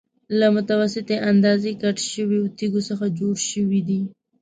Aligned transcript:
له 0.39 0.47
متوسطې 0.55 1.17
اندازې 1.31 1.71
کټ 1.81 1.97
شویو 2.11 2.51
تېږو 2.57 2.81
څخه 2.89 3.05
جوړه 3.17 3.41
شوې 3.51 3.81
ده. 3.87 3.99